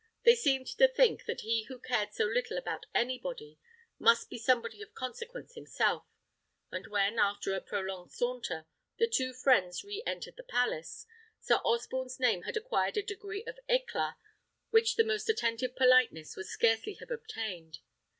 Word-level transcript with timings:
They 0.23 0.33
seemed 0.33 0.65
to 0.79 0.87
think 0.87 1.25
that 1.25 1.41
he 1.41 1.65
who 1.65 1.77
cared 1.77 2.11
so 2.15 2.23
little 2.23 2.57
about 2.57 2.87
anybody, 2.91 3.59
must 3.99 4.31
be 4.31 4.39
somebody 4.39 4.81
of 4.81 4.95
consequence 4.95 5.53
himself; 5.53 6.07
and 6.71 6.87
when, 6.87 7.19
after 7.19 7.53
a 7.53 7.61
prolonged 7.61 8.11
saunter, 8.11 8.65
the 8.97 9.05
two 9.07 9.31
friends 9.31 9.83
re 9.83 10.01
entered 10.07 10.37
the 10.37 10.43
palace, 10.43 11.05
Sir 11.39 11.57
Osborne's 11.57 12.19
name 12.19 12.41
had 12.41 12.57
acquired 12.57 12.97
a 12.97 13.03
degree 13.03 13.43
of 13.45 13.59
éclât 13.69 14.15
which 14.71 14.95
the 14.95 15.03
most 15.03 15.29
attentive 15.29 15.75
politeness 15.75 16.35
would 16.35 16.47
scarcely 16.47 16.95
have 16.95 17.11
obtained. 17.11 17.77